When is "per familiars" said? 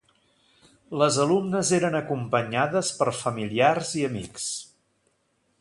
3.03-3.93